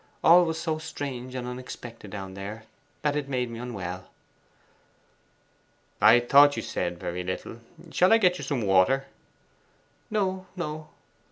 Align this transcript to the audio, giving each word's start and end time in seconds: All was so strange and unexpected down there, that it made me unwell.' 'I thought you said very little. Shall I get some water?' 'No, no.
All 0.23 0.45
was 0.45 0.59
so 0.59 0.79
strange 0.79 1.35
and 1.35 1.47
unexpected 1.47 2.09
down 2.09 2.33
there, 2.33 2.63
that 3.03 3.15
it 3.15 3.29
made 3.29 3.51
me 3.51 3.59
unwell.' 3.59 4.09
'I 6.01 6.21
thought 6.21 6.55
you 6.57 6.63
said 6.63 6.99
very 6.99 7.23
little. 7.23 7.59
Shall 7.91 8.11
I 8.11 8.17
get 8.17 8.35
some 8.37 8.63
water?' 8.63 9.05
'No, 10.09 10.47
no. 10.55 10.87